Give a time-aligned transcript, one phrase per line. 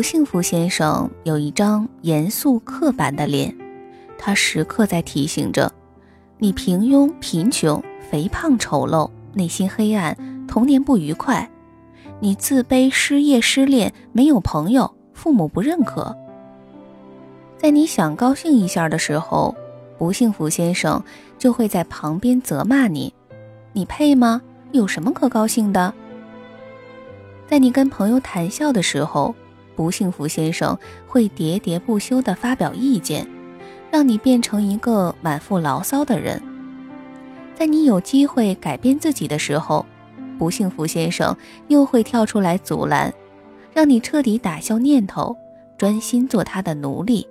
[0.00, 3.54] 不幸福先生有一张严肃刻板的脸，
[4.18, 5.70] 他时刻在提醒着
[6.38, 10.16] 你：平庸、贫穷、肥胖、丑陋，内心黑暗，
[10.48, 11.46] 童年不愉快；
[12.18, 16.16] 你自卑、失业、失恋，没有朋友，父母不认可。
[17.58, 19.54] 在你想高兴一下的时候，
[19.98, 21.04] 不幸福先生
[21.36, 23.12] 就会在旁边责骂你：
[23.74, 24.40] 你配吗？
[24.72, 25.92] 有什么可高兴的？
[27.46, 29.34] 在你跟朋友谈笑的时候。
[29.80, 33.26] 不幸福先生会喋喋不休地发表意见，
[33.90, 36.38] 让你变成一个满腹牢骚的人。
[37.54, 39.86] 在你有机会改变自己的时候，
[40.38, 41.34] 不幸福先生
[41.68, 43.10] 又会跳出来阻拦，
[43.72, 45.34] 让你彻底打消念头，
[45.78, 47.26] 专心做他的奴隶。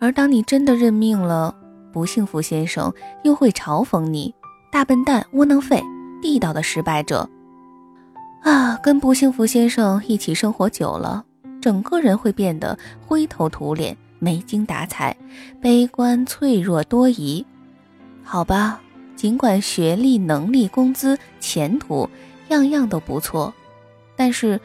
[0.00, 1.54] 而当你真的认命了，
[1.92, 4.34] 不幸福先生又会嘲讽你
[4.72, 5.80] ：“大笨蛋、窝囊废、
[6.20, 7.30] 地道的失败者。”
[8.42, 11.26] 啊，跟不幸福先生一起生活久了。
[11.60, 15.16] 整个人会变得灰头土脸、没精打采、
[15.60, 17.44] 悲观、脆弱、多疑。
[18.22, 18.80] 好吧，
[19.16, 22.08] 尽管学历、能力、工资、前途
[22.48, 23.52] 样样都不错，
[24.16, 24.60] 但是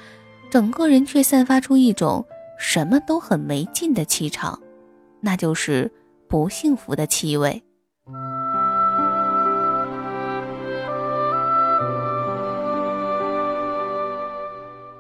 [0.50, 2.26] 整个人却散发出一种
[2.60, 4.60] 什么都很没劲的气场，
[5.20, 5.92] 那就是
[6.28, 7.64] 不幸福的气味。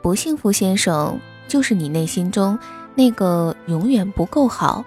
[0.01, 1.19] 不幸福先生。
[1.47, 2.57] 就是你内心中
[2.95, 4.83] 那个永远不够好、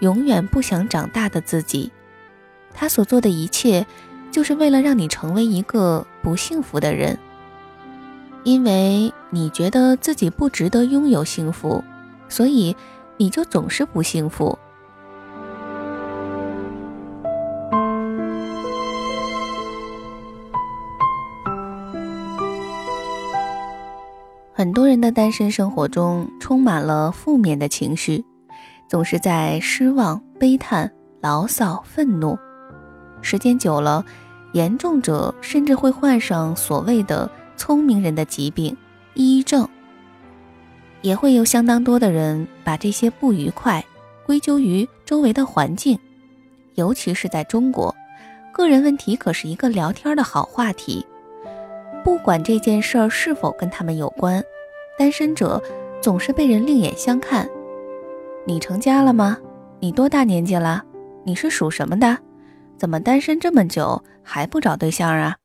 [0.00, 1.90] 永远不想长大的自己，
[2.74, 3.86] 他所做的一切，
[4.30, 7.18] 就是为了让你成为一个不幸福的人。
[8.44, 11.82] 因为你觉得自己不值得拥有幸福，
[12.28, 12.74] 所以
[13.16, 14.58] 你就总是不幸福。
[24.58, 28.24] 很多人的单身生活中充满了负面的情绪，
[28.88, 32.36] 总是在失望、悲叹、牢骚、愤怒。
[33.22, 34.04] 时间久了，
[34.54, 38.76] 严重者甚至会患上所谓的“聪明人的疾病”——
[39.14, 39.68] 抑郁症。
[41.02, 43.84] 也会有相当多的人把这些不愉快
[44.26, 45.96] 归咎于周围的环境，
[46.74, 47.94] 尤其是在中国，
[48.50, 51.06] 个人问题可是一个聊天的好话题。
[52.04, 54.42] 不管这件事儿是否跟他们有关，
[54.98, 55.62] 单身者
[56.00, 57.48] 总是被人另眼相看。
[58.46, 59.38] 你成家了吗？
[59.80, 60.82] 你多大年纪了？
[61.24, 62.18] 你是属什么的？
[62.76, 65.36] 怎么单身这么久还不找对象啊？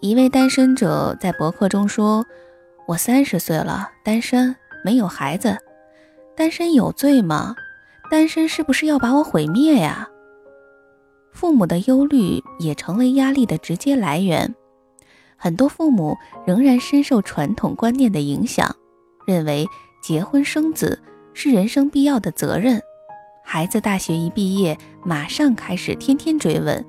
[0.00, 2.24] 一位单身者在博客中说
[2.86, 5.56] ：“我三十岁了，单身，没有孩子，
[6.36, 7.54] 单身有罪吗？”
[8.10, 10.08] 单身是不是要把我毁灭呀？
[11.30, 14.54] 父母的忧虑也成为压力的直接来源。
[15.36, 18.74] 很多父母仍然深受传统观念的影响，
[19.26, 19.66] 认为
[20.02, 21.00] 结婚生子
[21.34, 22.80] 是人生必要的责任。
[23.44, 26.84] 孩子大学一毕业，马上开始天天追问：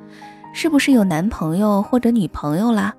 [0.53, 2.93] 是不是有男朋友或者女朋友啦？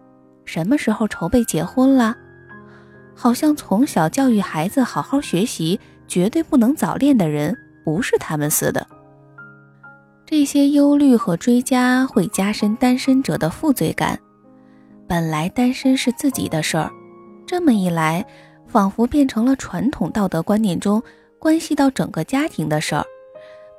[0.44, 2.16] 什么时候筹备结婚啦？
[3.14, 7.56] 好像从小教育孩子好好学习，绝对不能早恋的人。
[7.84, 8.86] 不是他们似的，
[10.26, 14.18] 这些忧虑和追加会加深单身者的负罪感。
[15.08, 16.90] 本来单身是自己的事儿，
[17.46, 18.24] 这么一来，
[18.66, 21.02] 仿佛变成了传统道德观念中
[21.38, 23.04] 关系到整个家庭的事儿。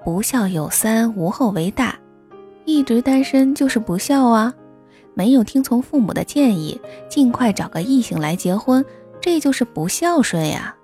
[0.04, 1.98] 不孝有三，无后为大。
[2.66, 4.54] 一直单身就是不孝啊！
[5.14, 8.84] 没有听从父母的建议，尽快找个异性来结婚，
[9.22, 10.76] 这就是不孝顺呀！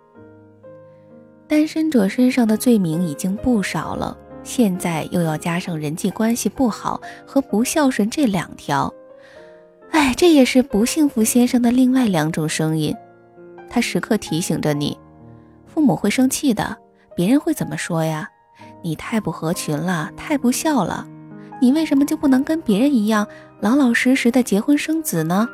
[1.47, 8.93] 单身者身上的罪名已经不少了，现在又要加上人际关系不好和不孝顺这两条，
[9.91, 12.93] 哎，这也是不幸福先生的另外两种声音。
[13.69, 14.97] 他时刻提醒着你，
[15.65, 16.77] 父母会生气的，
[17.15, 18.29] 别人会怎么说呀？
[18.81, 21.07] 你太不合群了，太不孝了，
[21.61, 23.25] 你为什么就不能跟别人一样
[23.61, 25.47] 老老实实的结婚生子呢？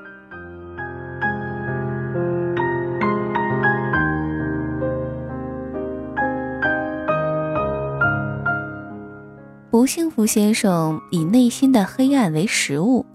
[9.84, 13.06] 不幸福先生以内心的黑暗为食物，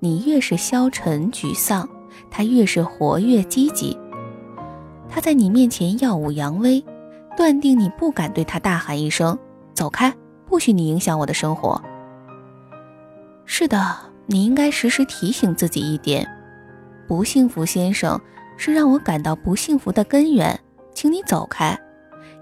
[0.00, 1.88] 你越是消沉沮丧，
[2.30, 3.98] 他越是活跃积极。
[5.08, 6.84] 他在你面前耀武扬威，
[7.38, 9.38] 断定你不敢对他大喊一声
[9.72, 10.14] “走开，
[10.44, 11.82] 不许你影响我的生活”。
[13.46, 13.96] 是的，
[14.26, 16.28] 你应该时时提醒自己一点：
[17.08, 18.20] 不幸福先生
[18.58, 20.60] 是让我感到不幸福的根源，
[20.92, 21.74] 请你走开，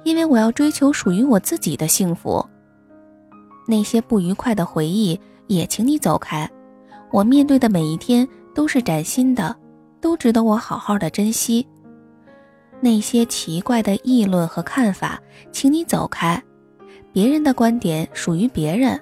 [0.03, 2.45] 因为我要追求属于我自己的幸福。
[3.67, 6.49] 那些不愉快的回忆也请你走开，
[7.11, 9.55] 我面对的每一天都是崭新的，
[10.01, 11.67] 都值得我好好的珍惜。
[12.81, 15.21] 那些奇怪的议论和看法，
[15.53, 16.43] 请你走开，
[17.13, 19.01] 别人的观点属于别人，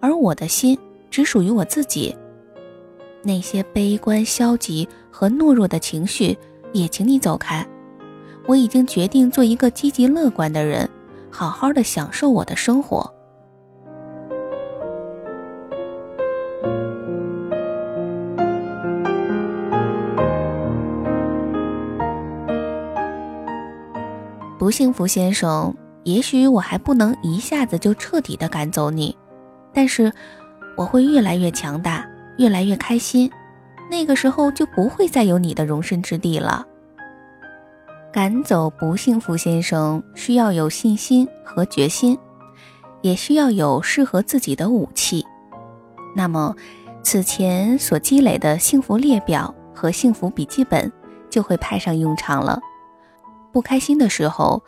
[0.00, 0.78] 而我的心
[1.10, 2.16] 只属于我自己。
[3.22, 6.38] 那些悲观、消极和懦弱的情绪
[6.72, 7.66] 也请你走开，
[8.46, 10.88] 我已经决定做一个积极乐观的人，
[11.28, 13.12] 好好的享受我的生活。
[24.66, 25.72] 不幸福先生，
[26.02, 29.16] 也许我还不能一下子就彻底的赶走你，
[29.72, 30.12] 但是
[30.76, 32.04] 我会越来越强大，
[32.36, 33.30] 越来越开心，
[33.88, 36.66] 那个时候就不会再有你的容身之地了。
[38.12, 42.18] 赶走不幸福先生需要有信心和决心，
[43.02, 45.24] 也需要有适合自己的武器。
[46.16, 46.52] 那么，
[47.04, 50.92] 此前所积累的幸福列表和幸福笔记本
[51.30, 52.58] 就会派上用场了。
[53.56, 54.62] 不开心的时候，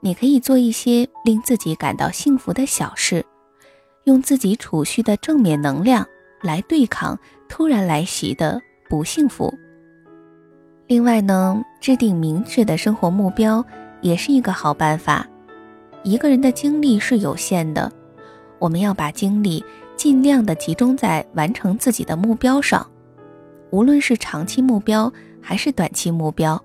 [0.00, 3.24] 你可以做一些令自己感到幸福的小事，
[4.02, 6.06] 用自己储蓄的正面能量
[6.42, 7.18] 来对抗
[7.48, 9.50] 突然来袭的不幸福。
[10.88, 13.64] 另外呢，制定明确的生活目标
[14.02, 15.26] 也是一个好办法。
[16.02, 17.90] 一个人的精力是有限的，
[18.58, 19.64] 我们要把精力
[19.96, 22.86] 尽量的集中在完成自己的目标上，
[23.70, 25.10] 无论是长期目标
[25.40, 26.62] 还是短期目标。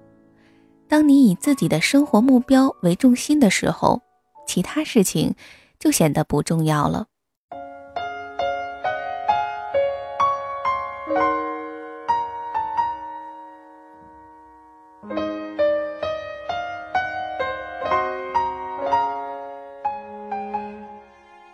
[0.89, 4.01] 当你以自己的生活目标为重心的时候，
[4.47, 5.35] 其他事情
[5.79, 7.05] 就显得不重要了。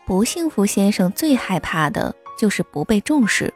[0.05, 3.53] 不幸福先生最害怕的就是不被重视，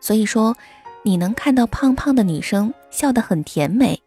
[0.00, 0.56] 所以说，
[1.04, 4.03] 你能看到胖胖的女生笑得很甜美。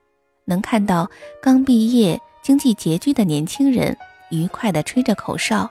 [0.50, 1.10] 能看到
[1.42, 3.98] 刚毕业、经济拮据的年轻人
[4.32, 5.70] 愉快地吹着口哨，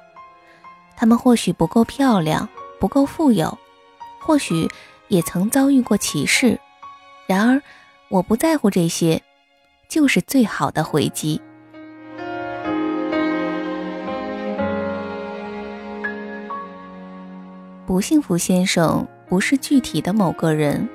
[0.94, 2.46] 他们或许不够漂亮，
[2.78, 3.56] 不够富有，
[4.20, 4.68] 或许
[5.08, 6.60] 也曾遭遇过歧视，
[7.26, 7.62] 然而
[8.10, 9.22] 我不在乎这些，
[9.88, 11.40] 就是最好的回击。
[17.86, 20.86] 不幸福先生不是具体的某个人。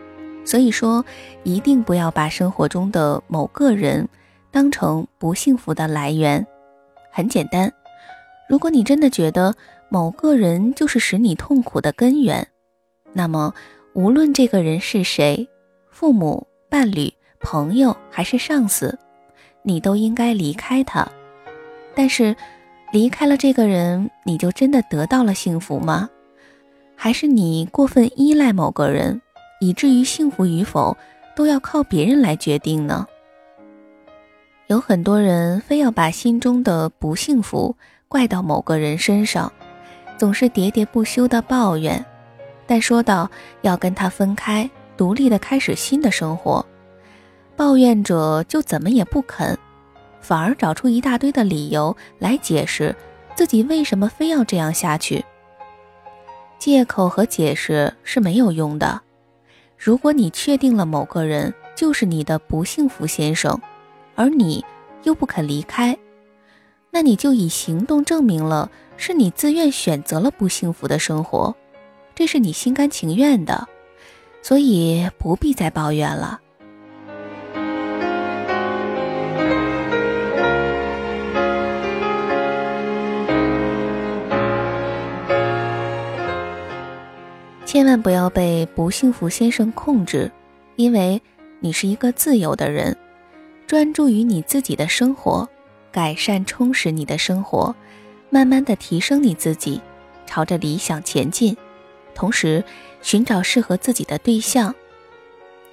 [0.44, 1.04] 所以说，
[1.44, 4.08] 一定不要把生活中的某个人
[4.52, 6.46] 当成不幸福的来源。
[7.12, 7.72] 很简单，
[8.50, 9.54] 如果你真的觉得
[9.90, 12.48] 某个人就是使你痛苦的根源，
[13.14, 13.54] 那么
[13.94, 15.48] 无论这个人是谁，
[15.90, 18.98] 父母、伴侣、朋友还是上司，
[19.64, 21.08] 你都应该离开他。
[21.94, 22.36] 但是，
[22.94, 26.10] 离开了这个人，你就真的得到了幸福吗？
[26.96, 29.22] 还是你过分依赖某个人？
[29.62, 30.98] 以至于幸福与否
[31.36, 33.06] 都要靠别人来决定呢？
[34.66, 37.76] 有很多人非要把心中的不幸福
[38.08, 39.54] 怪到某个人身上，
[40.18, 42.04] 总是喋喋不休的抱怨，
[42.66, 43.30] 但说到
[43.62, 46.66] 要跟他分开，独立的开始新的生活，
[47.56, 49.56] 抱怨者就怎么也不肯，
[50.22, 52.96] 反而找出一大堆的理由来解释
[53.36, 55.24] 自己为什么非要这样下去。
[56.58, 59.00] 借口和解释是没有用的。
[59.84, 63.60] 如果你确定了某个人就是你的不幸福先生，
[64.14, 64.64] 而你
[65.02, 65.98] 又不肯离开，
[66.92, 71.56] 那你就以行动证明了是你自愿选择了不幸福的生活，
[72.14, 73.68] 这是你心甘情愿的，
[74.44, 76.40] 所以不必再抱怨了。
[87.72, 90.30] 千万不要被不幸福先生控制，
[90.76, 91.22] 因为
[91.62, 92.98] 你是一个自由的人，
[93.66, 95.48] 专注于你自己的生活，
[95.90, 97.74] 改善充实你的生活，
[98.30, 99.80] 慢慢的提升你自己，
[100.26, 101.56] 朝着理想前进，
[102.14, 102.62] 同时
[103.02, 104.76] 寻找适合自己的对象。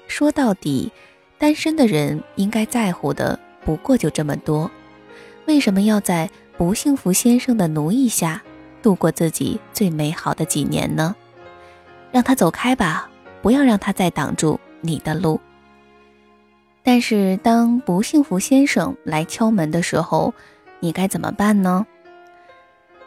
[0.06, 0.92] 说到底，
[1.36, 4.70] 单身的人应该在乎的不过就这么多，
[5.46, 8.40] 为什么要在不幸福先生的奴役下
[8.84, 11.16] 度过自己最美好的几年呢？
[12.10, 13.08] 让他走开吧，
[13.42, 15.40] 不要让他再挡住你的路。
[16.82, 20.32] 但是，当不幸福先生来敲门的时候，
[20.80, 21.86] 你该怎么办呢？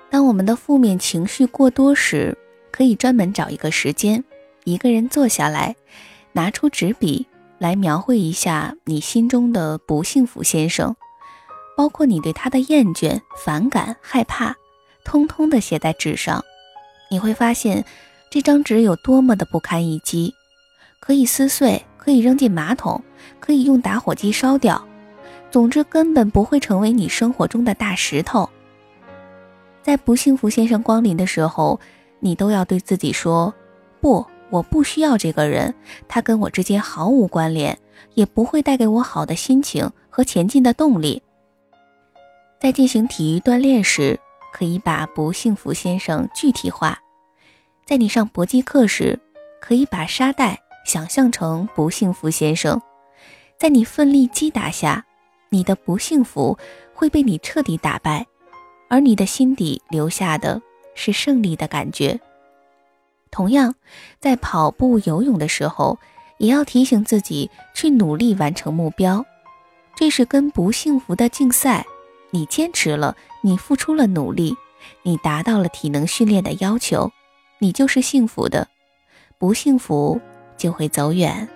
[0.10, 2.38] 当我们的负面情绪过多时，
[2.70, 4.24] 可以专门找一个时间，
[4.65, 5.75] 一个人坐下来，
[6.34, 7.25] 拿出纸笔
[7.58, 10.96] 来描绘一下你心中的不幸福先生，
[11.75, 14.55] 包括你对他的厌倦、反感、害怕，
[15.03, 16.43] 通通的写在纸上。
[17.10, 17.84] 你会发现。
[18.31, 20.33] 这张纸有多么的不堪一击，
[21.01, 23.03] 可以撕碎，可以扔进马桶，
[23.41, 24.81] 可以用打火机烧掉，
[25.51, 28.50] 总之根本不会成为你生活中的大石头。
[29.83, 31.77] 在不幸福先生光临的时候，
[32.21, 33.53] 你都要对自己说：
[34.00, 35.75] 不，我不需要这个人，
[36.07, 37.77] 他跟我之间毫无关联，
[38.13, 41.21] 也不会带给我好的心情和前进的动力。
[42.61, 44.17] 在进行体育锻炼时，
[44.53, 46.97] 可以把不幸福先生具体化。
[47.91, 49.19] 在你上搏击课时，
[49.60, 52.81] 可以把沙袋想象成不幸福先生，
[53.60, 55.05] 在你奋力击打下，
[55.50, 56.57] 你的不幸福
[56.93, 58.25] 会被你彻底打败，
[58.88, 60.62] 而你的心底留下的
[60.95, 62.17] 是胜利的感觉。
[63.29, 63.75] 同样，
[64.21, 66.00] 在跑步、游泳的时候，
[66.38, 69.25] 也要提醒自己去努力完成目标，
[69.98, 71.86] 这是跟不幸福的竞赛。
[72.29, 74.55] 你坚持了，你付出了努力，
[75.03, 77.12] 你达到了体能训练的要求。
[77.63, 78.68] 你就是幸福的，
[79.38, 80.20] 不幸福
[80.58, 81.48] 就会走远。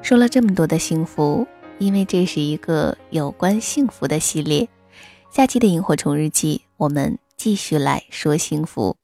[0.00, 4.66] 说了这么多的幸福，因为这是一个有关幸福的系列。
[5.30, 8.96] 下期的萤火虫日记，我们继续来说幸福。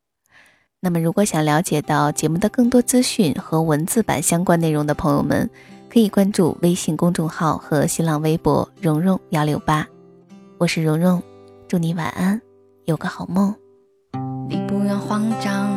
[0.81, 5.51] 那么，如果想了解到节目的更多资讯和文字版相关内容的朋友们，
[5.91, 9.87] 可以关注微信公众号和新浪微博“蓉蓉幺六八”。
[10.57, 11.21] 我是蓉蓉，
[11.67, 12.41] 祝你晚安，
[12.85, 13.53] 有个好梦。
[14.49, 15.69] 你不要慌张，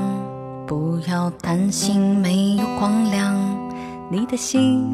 [0.67, 3.35] 不要担心没有光亮，
[4.11, 4.93] 你的心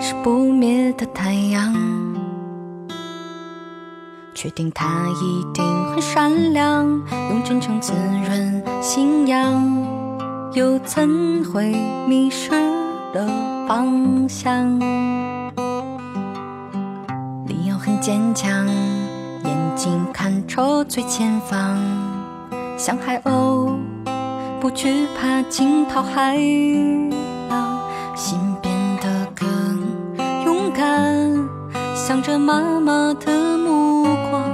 [0.00, 1.72] 是不灭的太阳。
[4.34, 6.84] 确定它一定很善良，
[7.30, 7.92] 用真诚滋
[8.26, 9.86] 润信仰，
[10.52, 11.72] 又怎会
[12.08, 12.50] 迷失
[13.14, 13.24] 了
[13.68, 14.80] 方向？
[18.00, 18.66] 坚强，
[19.44, 21.76] 眼睛看着最前方，
[22.78, 23.76] 像海鸥，
[24.58, 26.34] 不惧怕惊涛骇
[27.50, 27.78] 浪，
[28.16, 29.46] 心变得更
[30.46, 31.46] 勇敢，
[31.94, 34.44] 向着妈妈的目光，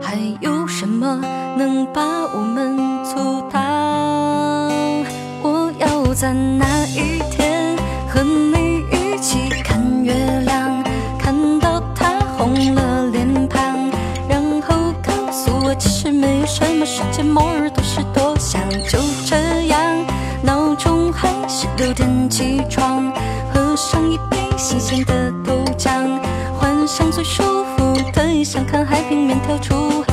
[0.00, 1.20] 还有什么
[1.58, 2.00] 能把
[2.34, 3.60] 我们阻挡？
[5.42, 6.64] 我要在那
[21.78, 23.12] 六点起床，
[23.54, 26.18] 喝上一杯新鲜的豆浆，
[26.58, 30.07] 换上最舒服的衣裳看海平面跳出。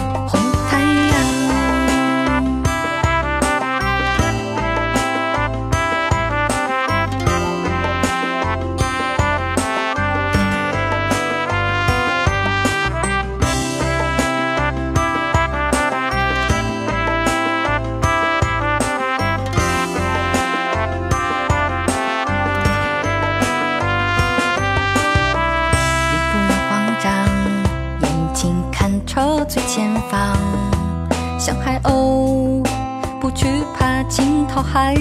[29.55, 30.35] 最前方，
[31.39, 32.61] 像海鸥，
[33.21, 34.93] 不惧怕惊涛骇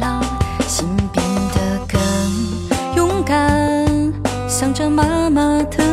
[0.00, 0.20] 浪，
[0.66, 1.24] 心变
[1.54, 3.86] 得更勇敢，
[4.48, 5.85] 向着妈妈的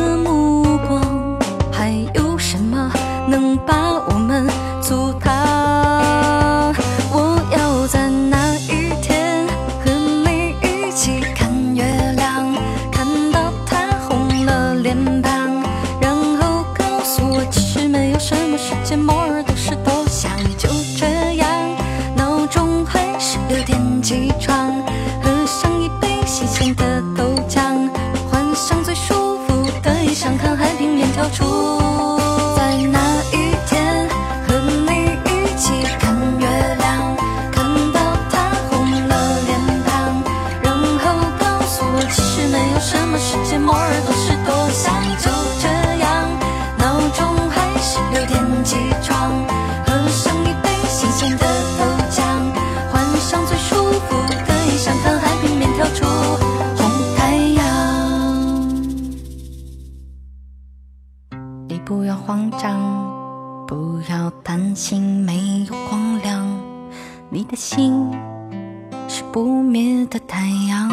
[70.54, 70.88] 灭的太阳。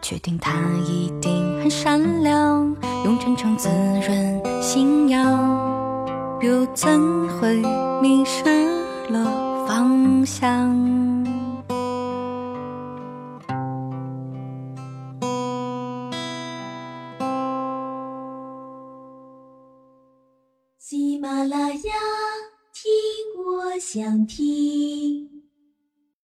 [0.00, 0.52] 确定他
[0.86, 2.74] 一定很善良，
[3.04, 3.68] 用真诚滋
[4.06, 5.18] 润信仰，
[6.40, 6.88] 又怎
[7.28, 7.56] 会
[8.00, 8.44] 迷失
[9.08, 10.72] 了方向？
[20.78, 21.92] 喜马拉雅，
[22.72, 24.75] 听我想听。